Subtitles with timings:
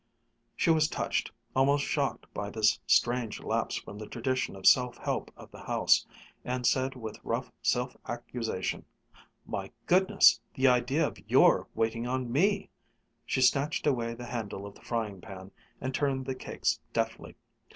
[0.55, 5.29] She was touched, almost shocked by this strange lapse from the tradition of self help
[5.37, 6.07] of the house,
[6.43, 8.83] and said with rough self accusation:
[9.45, 10.39] "My goodness!
[10.55, 12.71] The idea of your waiting on me!"
[13.27, 17.35] She snatched away the handle of the frying pan and turned the cakes deftly.